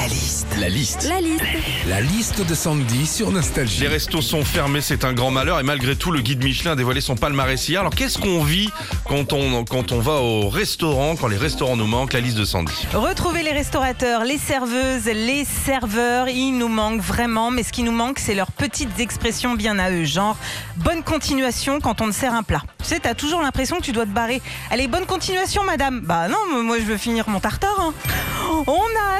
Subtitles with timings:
[0.00, 0.46] La liste.
[0.58, 1.06] La liste.
[1.08, 1.42] La liste.
[1.86, 3.82] La liste de Sandy sur Nostalgie.
[3.82, 6.76] Les restos sont fermés, c'est un grand malheur et malgré tout, le guide Michelin a
[6.76, 7.80] dévoilé son palmarès hier.
[7.80, 8.70] Alors qu'est-ce qu'on vit
[9.04, 12.44] quand on, quand on va au restaurant, quand les restaurants nous manquent La liste de
[12.46, 12.72] Sandy?
[12.94, 17.92] Retrouver les restaurateurs, les serveuses, les serveurs, ils nous manquent vraiment, mais ce qui nous
[17.92, 20.36] manque, c'est leurs petites expressions bien à eux, genre
[20.76, 22.62] bonne continuation quand on te sert un plat.
[22.78, 24.40] Tu sais, t'as toujours l'impression que tu dois te barrer.
[24.70, 26.00] Allez, bonne continuation, madame.
[26.00, 27.78] Bah non, moi je veux finir mon tartare.
[27.78, 27.92] hein.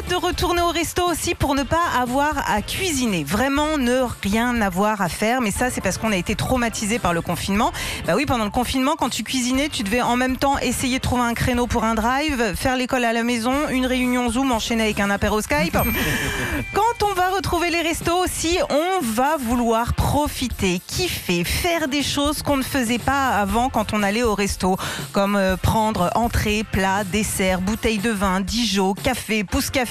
[0.00, 3.24] Hâte de retourner au resto aussi pour ne pas avoir à cuisiner.
[3.24, 5.40] Vraiment ne rien avoir à faire.
[5.40, 7.72] Mais ça, c'est parce qu'on a été traumatisé par le confinement.
[8.06, 11.02] Bah oui, pendant le confinement, quand tu cuisinais, tu devais en même temps essayer de
[11.02, 14.84] trouver un créneau pour un drive, faire l'école à la maison, une réunion Zoom enchaînée
[14.84, 15.76] avec un apéro Skype.
[16.72, 22.42] Quand on va retrouver les restos aussi, on va vouloir profiter, kiffer, faire des choses
[22.42, 24.76] qu'on ne faisait pas avant quand on allait au resto,
[25.12, 29.89] comme euh, prendre entrée, plat, dessert, bouteille de vin, Dijon, café, pouce café.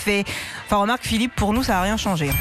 [0.65, 2.29] Enfin, remarque Philippe, pour nous, ça n'a rien changé.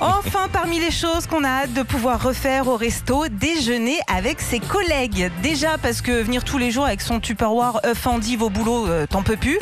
[0.00, 4.60] Enfin, parmi les choses qu'on a hâte de pouvoir refaire au resto, déjeuner avec ses
[4.60, 5.30] collègues.
[5.42, 9.06] Déjà parce que venir tous les jours avec son Tupperware œuf endive au boulot, euh,
[9.06, 9.58] t'en peux plus.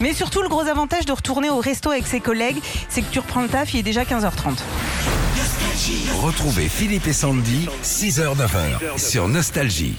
[0.00, 3.18] Mais surtout, le gros avantage de retourner au resto avec ses collègues, c'est que tu
[3.18, 4.58] reprends le taf, il est déjà 15h30.
[6.20, 9.96] Retrouvez Philippe et Sandy, 6h-9h, sur Nostalgie.